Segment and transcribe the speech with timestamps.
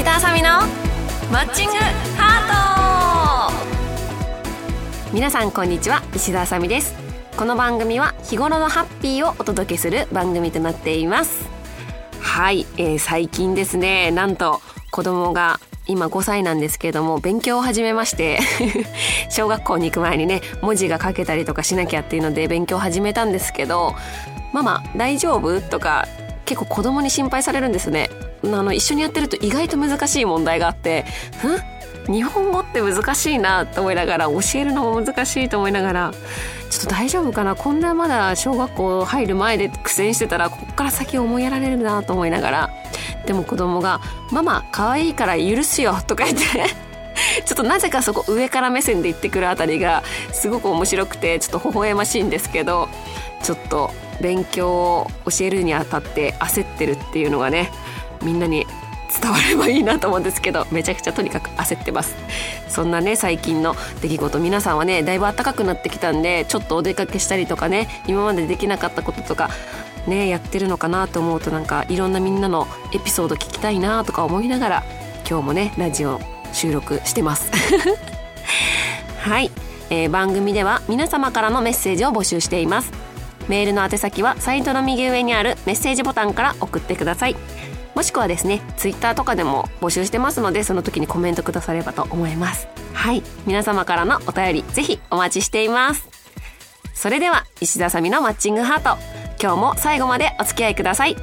[0.00, 0.48] 石田あさみの
[1.30, 1.74] マッチング
[2.16, 5.12] ハート。
[5.12, 6.02] 皆さんこんにちは。
[6.14, 6.94] 石田あさみです。
[7.36, 11.46] この番組は日頃のハッピーをお届けする番組となっています。
[12.18, 14.10] はい、えー、最近ですね。
[14.10, 18.40] なんと子供が今5歳なんですけれども勉強を始めまして
[19.28, 23.94] 小学校に行く前にね文字が書けたりとかしなきゃっていうので勉強を始めたんですけど
[24.54, 26.08] 「ママ大丈夫?」とか
[26.46, 28.08] 結構子供に心配されるんですね。
[28.44, 31.04] あの一緒にやってると意外と難しい問題があって
[32.08, 32.12] 「ん？
[32.12, 36.12] 日本語って難しいな」と思いながら教えるのも難しいと思いながら
[36.70, 37.54] ちょっと大丈夫かな？
[37.54, 42.70] こんなまだ小学校入る前で苦戦してたらこっから先思いやられるなと思いながら。
[43.26, 44.00] でも子供が
[44.32, 46.44] 「ママ可愛いから許すよ」とか言って
[47.44, 52.88] ちょっとなぜかそこ上から目線で言ってくるあたりがすごく面白くてちょっと微笑ましいんですけど
[53.42, 57.70] ちょっと勉強を教えるにあたって焦ってるっていうのがね
[58.22, 58.66] みんなに
[59.20, 62.14] 伝わればいいなと思うんですけどめちゃくちゃとにかく焦ってます。
[62.68, 69.50] そんなね最近の出来事皆さんはねだいぶ暖かくなってきたんでちょっとお出かけしたりとかね今までできなかったこととか
[70.06, 74.84] ねやってるのかなと思うとなんかいろんなみんなのエピソード聞きたいなとか思いながら
[75.28, 76.20] 今日もねラジオ
[76.52, 77.50] 収録してます。
[79.20, 79.50] はい、
[79.90, 82.92] えー、番組では皆様からのメッセージを募集しています。
[83.48, 87.36] メールの宛先はサイトの右上にあるメッセージボタンから送ってください。
[88.00, 92.66] もしくはですねツイッターとかでも募集してますのでその時にコメントくださればと思います。
[92.94, 93.22] はい。
[93.46, 96.08] 皆様からのお便りぜひお待ちしています。
[96.94, 98.98] それでは石田さみのマッチングハート。
[99.38, 101.16] 今日も最後までお付き合いください。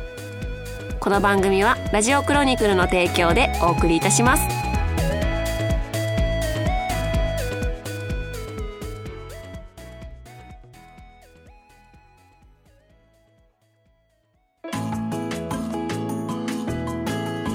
[0.99, 4.56] この番組はラジオクロニクルの提供でお送りいたします。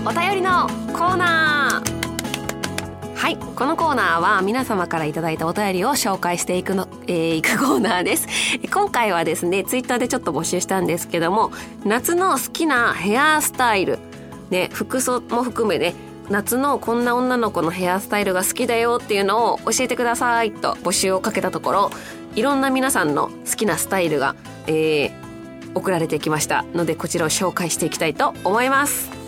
[0.05, 3.15] お便りのコーナー。
[3.15, 8.27] はいこのコーナーは皆様からいただいたお便りを紹介していくの、えー、いくコーナーです。
[8.73, 11.53] 今回はですねツイッターでちょっと募集したんですけども
[11.85, 14.01] 夏の好きなヘアスタイル。
[14.51, 15.95] ね服装も含めね
[16.31, 21.91] 夏のこんな女の子のヘアスタイルが好きだよっていうのを教えてくださいと募集をかけたところ
[22.35, 24.35] いろんな皆さんの好きなスタイルが、
[24.67, 25.13] えー、
[25.75, 29.22] 送られてきましたのでこちらを紹介していきたいと思います。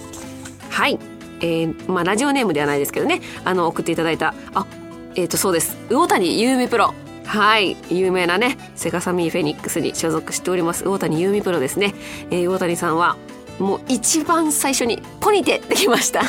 [0.74, 0.98] はい。
[1.40, 3.20] えー、まあラジオネームではないですけどね。
[3.44, 4.34] あの送っていただいた。
[4.54, 4.66] あ
[5.14, 5.76] えっ、ー、とそうです。
[5.88, 6.92] 魚谷優美プロ。
[7.24, 7.76] はい。
[7.90, 10.82] 有名なねセガサミーフェニックスに所属しております。
[10.82, 11.94] 魚谷優美プロですね、
[12.30, 13.16] えー、魚谷さんは
[13.60, 16.22] もう一番最初にポニテできました。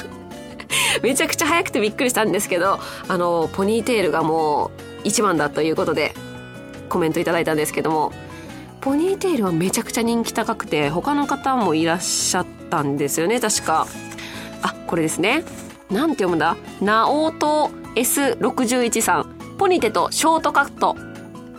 [1.02, 6.14] めちゃくちゃ早くてびっくりしたんですけどあのポニーテールがもう一番だということで
[6.88, 8.12] コメントいただいたんですけども
[8.82, 13.88] ポニーテールはめちゃくちゃ人気高くて他の方もいらっしゃったんですよね確か。
[14.96, 15.44] これですね。
[15.92, 16.56] なんて読むんだ？
[16.80, 19.36] ナオト S61 さん。
[19.58, 20.96] ポニテとショートカット。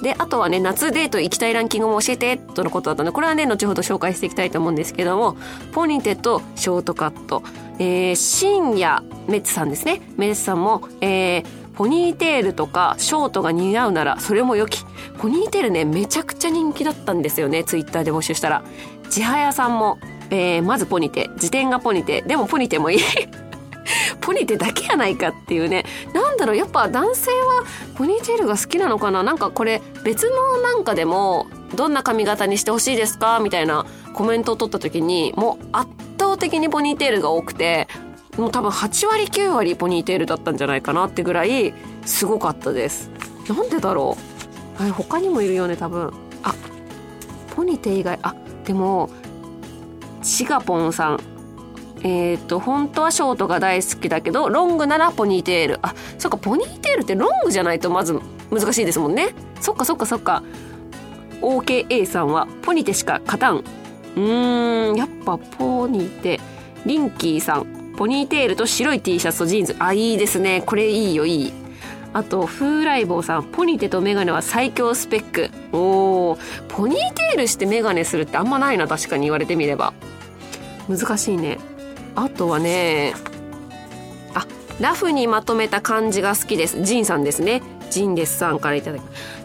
[0.01, 2.39] であとはね夏デート行きたいランキングも教えて。
[2.39, 5.37] とのことだったのでこれはね後ほど紹介していきたいと思うんですけども。
[5.73, 7.43] ポニテとショートカット、
[7.79, 10.01] えー、深夜メッツさんですね。
[10.17, 14.83] メッツさんも、えー、ポニーテールとかショートが似合うならそれも良き。
[15.19, 17.65] ポニーテールねめちゃくちゃ人気だったんですよね。
[17.65, 18.65] ツイッターで募集したら。
[19.11, 19.99] 千早さんも。
[20.31, 21.31] えー、まずポニテ。
[21.37, 22.23] 辞典がポニテ。
[22.23, 22.99] でもポニテもいい。
[24.21, 25.85] ポニテだけやないかっていうね。
[26.13, 26.57] なんだろう。
[26.57, 27.65] やっぱ男性は
[27.97, 29.23] ポニーテールが好きなのかな。
[29.23, 33.39] なんかこれ別のなんかでもどんな髪型にしてほしいですか？
[33.41, 35.89] みたいなコメントを取った時にもう圧
[36.19, 37.87] 倒的にポニーテールが多くて
[38.37, 41.73] もう多分8割9割ポニーテールだったんじゃないかなってぐらい
[42.05, 43.11] すごかったです。
[43.49, 44.17] なんでだろ
[44.81, 44.83] う。
[44.83, 46.13] はい他にもいるよね多分。
[46.43, 46.55] あ
[47.55, 48.19] ポニテ以外。
[48.23, 48.35] あ
[48.65, 49.09] でも
[50.27, 51.21] シガポンさん。
[52.03, 55.79] えっ、ー、と本当はショートが大好きだけどロングならポニーテール。
[55.83, 58.19] あそっかポニーテールってロングじゃないとまず
[58.51, 59.35] 難しいですもんね。
[59.61, 60.43] そっかそっかそっか。
[61.41, 63.59] OKA さんはポニテしか勝たん。
[63.59, 66.41] うーんやっぱポニテ。
[66.85, 67.95] リンキーさん。
[67.97, 69.77] ポニーテールと白い T シャツとジーンズ。
[69.79, 70.63] あいいですね。
[70.67, 71.53] これいいよいい。
[72.13, 73.45] あと風来坊さん。
[73.45, 75.51] ポニテとメガネは最強スペック。
[75.73, 79.95] おーポニーテールしてメガネするってあんまないな確かに言われてみれば。
[80.89, 81.59] 難しいね。
[82.15, 83.15] あとはね
[84.35, 84.47] あ
[84.81, 86.83] ラフにまとめた感じが好きです。
[86.83, 87.63] ジンさんですね。
[87.91, 89.03] ジンですさんからいただき、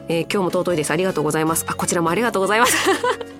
[0.07, 0.91] えー、今日も尊いです。
[0.91, 1.65] ありがとうございます。
[1.67, 2.75] あこちらもありがとうございます。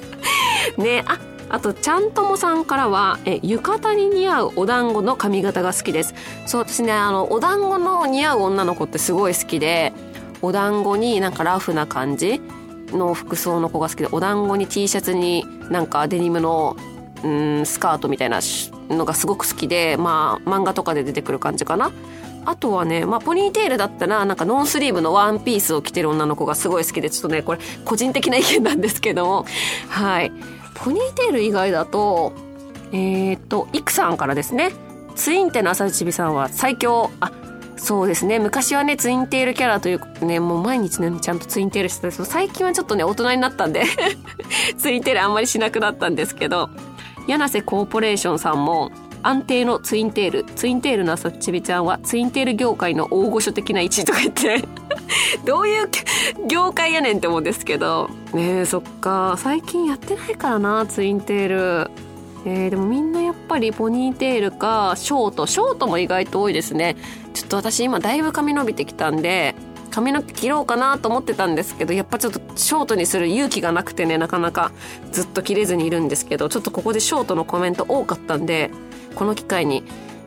[0.77, 1.19] ねあ
[1.49, 6.13] あとちゃんともさんからはえ浴衣に似合うお団子の髪型が好きです。
[6.45, 9.93] そう私ねあのお団子の似合う女の子ってすごい好きで
[10.41, 12.41] お団子になんかラフな感じ
[12.91, 16.75] の服装の子が好きでお団子に T シャツになんかデニムの
[17.23, 17.27] う
[17.61, 18.39] んスカートみたいな
[18.89, 21.91] のがすごく好きで、まあ漫画とかで出てくる感じかな。
[22.45, 29.45] あとはね、まあ、ポニーテールだったら、なんかノンスリーブのワンピースを着てる女の子がすごい好きで、ちょっとね、これ、個人的な意見なんですけども、
[29.89, 30.31] はい。
[30.73, 32.33] ポニーテール以外だと、
[32.91, 34.71] えー、っと、イクさんからですね、
[35.15, 37.31] ツインテの朝チビさんは最強、あ、
[37.77, 38.39] そうですね。
[38.39, 43.83] 昔はね、ツインテールキャラというね、もう毎日ね、ちゃんとツインテールしてたんですけど、最近はちょっとね、大人になったんで
[44.77, 46.69] ツインテールあんまりしなくなったんですけど、
[47.27, 48.91] 柳瀬コーポレーションさんも、
[49.23, 54.67] 安定のツインテールツインテールの朝ちびちゃんはツインテール業界の大御所的な位置とか言って。
[55.45, 55.89] どういう
[56.47, 58.09] 業界やねんって思うんですけど。
[58.33, 59.35] ねえそっか。
[59.37, 61.47] 最近やってないからなツインテー
[61.85, 61.91] ル。
[62.43, 65.45] えー、でもみんなやっぱりポニーテールかショート。
[65.45, 66.95] ショートも意外と多いですね。
[67.33, 69.55] ちょっと私今だいぶ髪伸びてきたんで
[69.91, 74.71] 髪の毛切ろうかなと思ってたんですけどやっぱちょっとショートにする勇気がなくてねなかなか
[75.11, 78.71] ずっと切れずにいるんですけどちょっとここでショートのコメント多かったんで
[79.15, 79.83] この機会に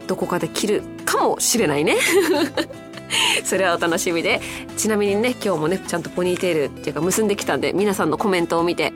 [0.07, 1.97] どこかで切るかもしれないね。
[3.45, 4.41] それはお楽しみで。
[4.77, 8.93] ちなみにね今日もねちゃんとポニーテールっていうか結んできたんで皆さんのコメントを見て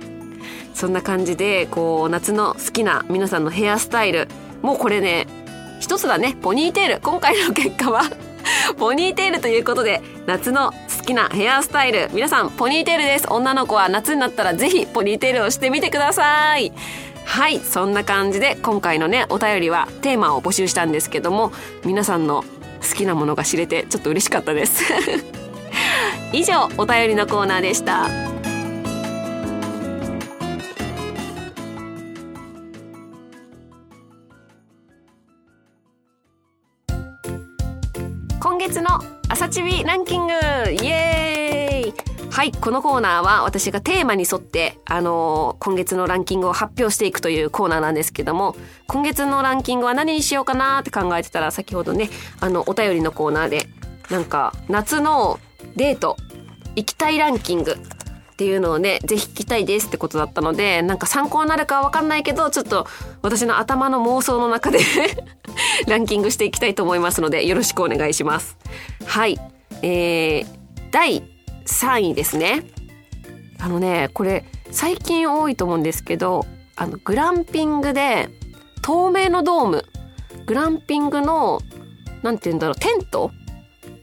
[0.74, 4.28] そんな感じでこう夏の好きな皆さんのヘアスタイル。
[4.60, 5.26] もうこれね
[5.80, 7.00] 一つだねポニーテール。
[7.00, 8.27] 今回の結果は。
[8.76, 12.08] ポニーテールということで夏の好きなヘアスタイル。
[12.12, 13.26] 皆さんポニーテールです。
[13.30, 16.72] 女の子は夏になったらぜひポニーテールをしてみてください。
[17.24, 21.52] はいそんな感じで今回のねお便りはテーマを募集したんですけども
[21.84, 22.42] 皆さんの
[22.80, 24.84] 好きなものが知れてちょっと嬉しかったです。
[26.32, 28.27] 以上お便りのコーナーでした。
[38.68, 38.98] 月の
[39.30, 40.34] 朝チビランキング。
[40.34, 41.94] イエーイ。
[42.30, 48.56] はい、このコーナーは私がテーマに沿って、あのー、今月のランキングを発表していくというコーナーなんですけども、
[48.86, 52.10] 今月のランキングは何にしようかなって考えてたら、先ほどね、
[52.40, 53.66] あの、お便りのコーナーで、
[54.10, 55.40] なんか、夏の
[55.74, 56.18] デート、
[56.76, 62.86] 行きたいランキングっていうのをね、ぜひ聞きたいですってことだったので、なんか参考になるかわかんないけど、ちょっと
[63.22, 64.80] 私の頭の妄想の中で
[65.86, 68.56] ランキングしていきたいと思いますので、よろしくお願いします。
[69.04, 69.38] はい。
[69.82, 70.46] えー、
[70.90, 71.22] 第
[71.66, 72.64] 3位ですね。
[73.58, 76.46] あのね、これ最近多いと思うんですけど、
[76.76, 78.28] あの、グランピングで
[78.82, 79.84] 透明のドーム、
[80.46, 81.60] グランピングの、
[82.22, 83.30] なんて言うんだろう、テント？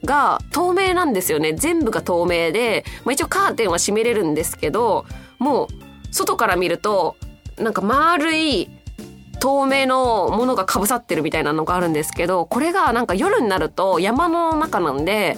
[0.04, 1.52] が透明なんですよね。
[1.52, 5.04] 全部が透明で、まあ、一応カーテンは閉めれるんですけど、
[5.38, 5.68] もう
[6.12, 7.16] 外から見ると、
[7.58, 8.70] なんか丸い
[9.40, 15.36] 透明のものがかぶさってるみたいなのがあるんですけど、これがなんか夜になると山の中なんで、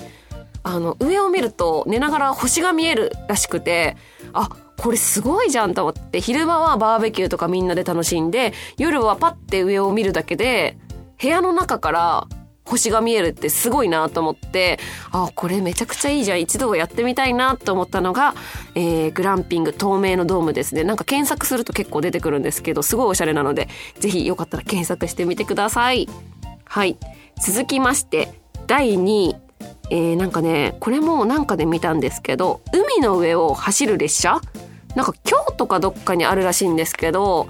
[0.63, 3.97] あの、上を見ると寝ながら星が見えるらしくて、
[4.33, 10.79] あ、これすごいじゃんと思って、昼間はバーベキューとかみんなで楽しんで、夜はパッて上を見るだけで、
[11.21, 12.27] 部屋の中から
[12.69, 14.79] 星が見えるってすごいなと思って、
[15.11, 16.41] あ、これめちゃくちゃいいじゃん。
[16.41, 18.35] 一度やってみたいなと思ったのが、
[18.75, 20.85] えー、グランピング透明のドームですね。
[20.85, 23.69] なんか検索すると結構出てくるんですけど、すごいおしゃれなので、
[23.99, 26.09] ぜひよかったら検索してみてください。
[26.65, 26.97] はい。
[27.45, 28.33] 続きまして、
[28.67, 29.37] 第2位。
[29.91, 34.41] えー、なんかねこれもなんかで見たんですけど海の上を走る列車？
[34.95, 37.49] なんか京都かどっかにあるらしいんですけど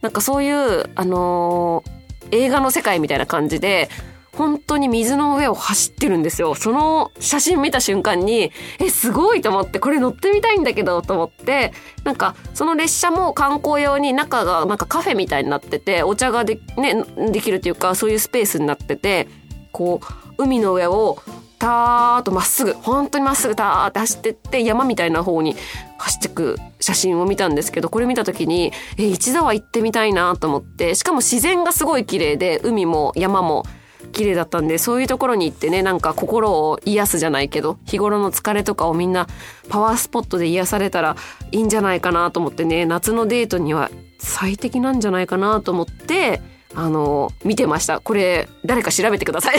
[0.00, 3.88] なんかそういうあのー、映画の世界みたいな感じで
[4.32, 6.54] 本当に水の上を走ってるんですよ。
[6.54, 11.72] その写真見た瞬間に、え、すごいと思って、これ乗ってみたいんだけどと思って、
[12.04, 19.28] なんかその列車も観光用に中がなんかカフェみたいになってて、お茶がで,、ね、できるというか、そういうスペースになってて、
[19.72, 21.18] こう、海の上を
[21.60, 25.54] たーっとまっすぐ本当にまっすぐたーって走ってって山みたいな方に
[25.98, 33.64] 走ってく写真を見たんですけどこれ見た時にえ一度は行ってみたいなと思ってしかも自然がすごい綺麗で海も山も
[34.10, 39.26] 綺麗だったんでそういうところに行ってねなんか心を癒すじゃないけど日頃の疲れとかをみんな
[39.68, 41.16] パワースポットで癒されたら
[41.52, 46.42] いいんじゃないかなと思ってね夏のデートには最適なんじゃないかなと思って
[46.74, 49.56] あの見てましたこれ誰か調べてください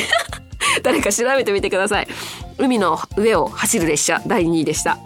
[0.84, 2.08] 誰か調べてみてください。
[2.58, 4.98] 海の上を走る列車第2位でした。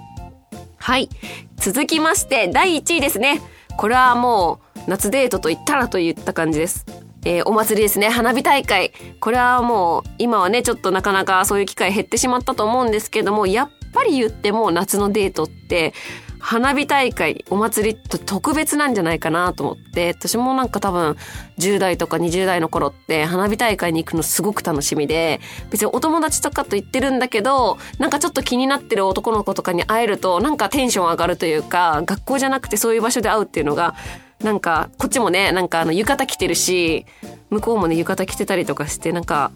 [0.77, 1.09] はい。
[1.57, 3.41] 続きまして、第1位ですね。
[3.77, 6.85] これはもう、夏デートと言ったらといった感じです。
[7.25, 8.10] えー、お祭りですね。
[8.10, 8.94] 花火大会。
[9.20, 15.94] これはもう、今はね、ちょっとなかなかそういう機会減ってしまったと思うんですけども、やっぱり言っても夏のデートって、
[16.39, 21.17] 花火大会、お祭りって特別なんじゃないかなと思って、私もなんか多分
[21.58, 25.39] 10代とか20代の頃って花火大会に行くのすごく楽しみで、
[25.72, 33.96] 別にお友達とかと行ってるんだけど、なんかちょっと気になってる男の子とかに会えるとなんかテンション上がるというか、学校じゃなくてそういう場所で会うっていうのが、
[34.45, 37.07] なんかこっちもねなんかあの浴衣着てるし
[37.49, 39.51] 向こうもね浴衣着てたりとかしてなんか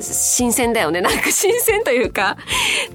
[0.00, 1.00] 新鮮だよね。
[1.00, 2.36] なんか新鮮というか。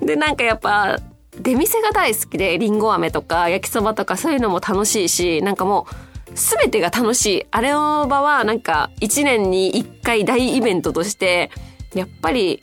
[0.02, 1.00] でなんかやっぱ
[1.42, 5.88] 出店が大好きでりんご飴とか焼きそばとかそういうのも楽しいしなんかも
[6.28, 7.46] う全てが楽しい。
[7.50, 11.50] あれの場はなんか1年に1回大イベントとして
[11.96, 12.62] やっぱり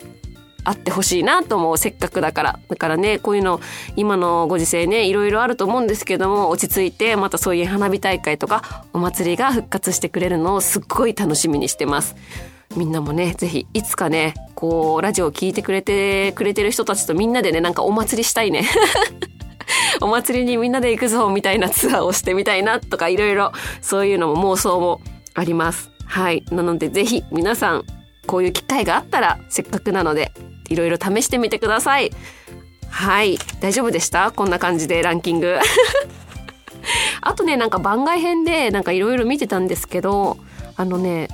[0.67, 3.61] あってほしいなと思うせっかくだからだからねこういうの
[3.95, 12.15] 今のご時世ねいろいろあると思うんですけども落ち着いてまたそういう花火大会とかお祭りが復活してくれるのをすっごい楽しみにしてます。
[12.75, 18.65] みんなもね、ぜひ、いつかね、こう、ラジオを聴いてくれて、くれてる人たちとみんなでね、なんかお祭りしたいね。
[20.01, 25.01] お祭りにみんなで行くぞ、みたいなツアーをしてみたいな、とか、いろいろ、そういうのも妄想も
[25.33, 25.89] あります。
[26.05, 26.43] はい。
[26.51, 27.85] なので、ぜひ、皆さん、
[28.27, 30.31] こういう機会があったら、せっかくなので、
[30.69, 32.11] いろいろ試してみてください。
[32.89, 33.39] はい。
[33.59, 34.31] 大丈夫でした？
[34.31, 35.57] こんな感じでランキング。
[37.21, 40.37] あとね、なんか番外編で、なんかいろいろ見てたんですけど、
[40.75, 41.27] あのね、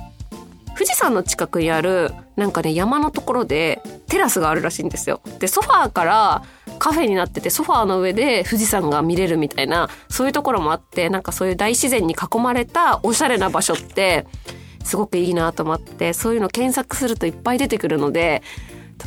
[0.74, 5.20] 富士山の近くにあるなんかね山のところでテラスがあるらしいんですよ。
[5.38, 6.42] でソファーから
[6.80, 14.26] カフェになっててソファーの上で富士山が見れるみたいなそういうところもあってなんかそういう大自然に囲まれたおしゃれな場所って
[14.94, 18.44] すごくいいなと思ってそういうの検索するといっぱい出てくるので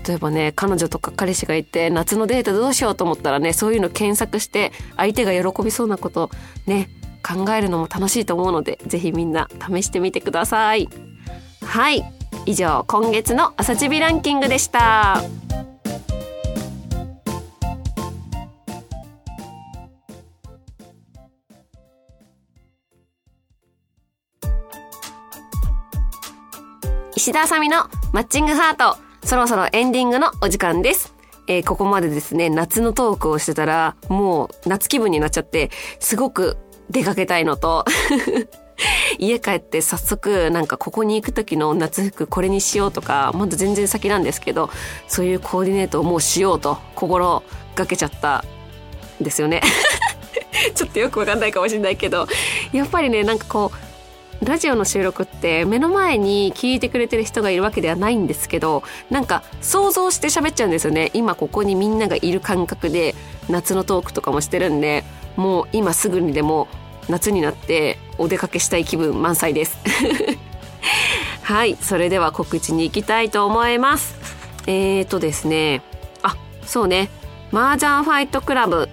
[0.06, 6.30] 例えばね彼女とか彼氏がいて夏のデートどうしようと思ったらねそういうの検索して相手が喜びそうなこと
[6.66, 6.90] ね
[7.26, 10.90] 考えるのも楽しいと思うので是非みんな試してみてください。
[11.64, 12.04] はい
[12.46, 15.22] 以上今月の朝チビランキングでした
[27.18, 28.96] 石田あさみのマッチングハート。
[29.26, 31.16] そろそろエンディングのお時間です。
[31.48, 36.58] えー、ここまでですね、夏のトークをしてたら、もう夏気分になっちゃって、すごく
[36.92, 37.86] 出かけたいのと。
[39.18, 44.70] 家帰って早速なんかここに行く時の夏服これにしようとかまだ全然先なんですけど
[45.08, 47.42] そういうコーディネートをもうしようと心
[47.74, 48.46] がけちゃった
[49.20, 49.64] んですよね。
[50.76, 52.28] ちょっとよくわかんないかもしれないけど
[52.72, 53.67] やっぱりねなんかこう
[54.48, 61.12] ラジオの収録って目の前に聞いてくれてる人がいるわけではないんですけどなんか想像して喋っちゃうんですよね。
[61.14, 63.14] 今ここにみんながいる感覚で
[63.50, 65.04] 夏のトークとかもしてるんで
[65.36, 66.70] もう今すぐにでも
[67.10, 69.78] 夏になってお出かけしたい気分満載です。
[71.44, 74.16] はいそれでは告知に行きたいと思います。
[74.66, 75.82] えーとですね。
[76.24, 77.10] あそうね。
[77.52, 78.88] 麻雀ファイトクラブ、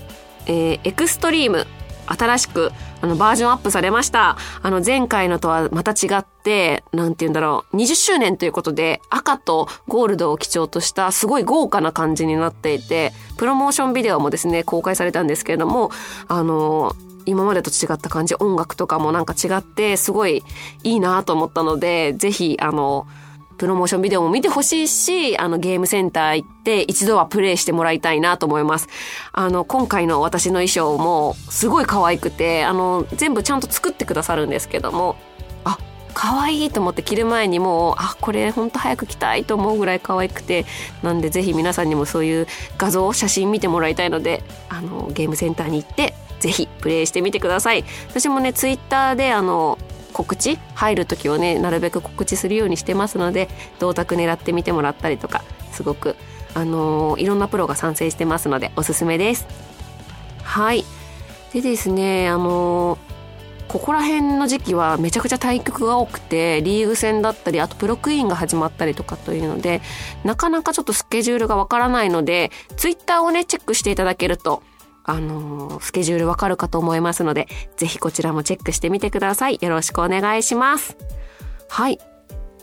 [0.46, 1.68] えー、エクストリーム。
[2.06, 2.72] 新しく
[3.04, 4.38] あのバージョンアップされました。
[4.62, 15.90] あの前回のとはまた違って、なんて言うんだろう、20周年ということで赤とゴールドを基調としたすごい豪華な感じになっていて、プロモーションビデオもですね、公開されたんですけれども、
[16.28, 16.96] あの、
[17.26, 20.42] 今までと違った感じ音楽とかもなんか違ってすごい
[20.82, 23.06] いいなと思ったのでぜひあの
[23.64, 28.88] プロモーションビデオも見てほしいし、あのゲームセンター行って一度はプレイしてもらいたいなと思います。
[29.32, 35.16] あの今回の私の衣装もすごい可愛くて、あの全部ちゃんと作ってくださるんですけども、
[35.64, 35.78] あ、
[36.12, 40.66] 可愛いと思って着る前にもう、あ、これほんと早く着たいと思うぐらい可愛くて、
[41.02, 46.12] なんでぜひ皆さんにもそういう画像、写真見てもらいたいので、あのゲームセンターに行って
[46.44, 49.78] ぜひプレイしてみてください私もねツイッターであの
[50.14, 53.48] 告知入る時はねなるべく告知するようにしてますので
[53.80, 56.16] 銅鐸狙ってみてもらったりとかすごく
[56.54, 59.46] あのー、いろんなプロが参戦してますのでおすすめです。
[60.42, 60.84] はい。
[61.52, 62.98] でですねあのー、
[63.66, 69.80] ここら辺の時期はめちゃくちゃ対局が多くてリーグ戦だったりあとプロクイーンが始まったりとかというので
[70.22, 74.62] なかなかちょっとスケジュールがわからないのでツイッターをねチェックしていただけると
[75.04, 77.46] あのスケジュールわかるかと思いますので、
[77.76, 79.58] ぜひこちらもチェックしてみてください。
[79.60, 80.96] よろしくお願いします。
[81.68, 81.98] はい。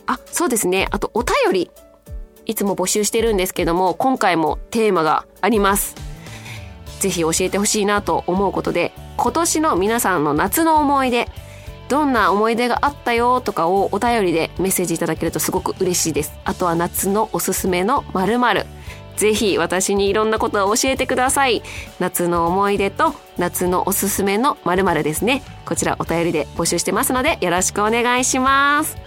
[0.07, 0.87] あ、そうですね。
[0.91, 1.71] あと、お便り。
[2.47, 5.95] いつも募集してるんですけども、今回もテーマがあります。
[6.99, 11.27] ぜひ教えてほしいなと思うことで、今年の皆さんの夏の思い出、
[11.89, 16.33] どんな思い出があったよとかをお便りでメッセージいただけるとすごく嬉しいです。
[16.43, 18.65] あとは夏のおすすめの〇〇
[19.21, 21.61] ぜひ私にいろんなことを教えてください。
[21.99, 25.43] 夏の思い出と夏のおすすめの〇〇ですね。
[25.63, 28.97] こちらお便りで募集してますのでよろしくお願いします。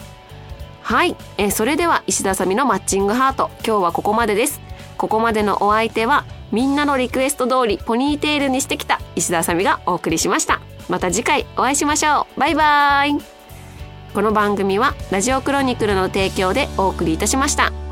[0.82, 4.60] はい、えそれでは石田さみのマッチングハート今日はここまでです。
[4.96, 10.60] ここまでのお相手はみんなのリクエスト通りポニーテールにしてきた石田あさみがお送りしました。
[10.88, 12.40] また次回お会いしましょう。
[12.40, 13.16] バイバイ。
[14.14, 17.83] この番組はラジオクロニクルの提供でお送りいたしました。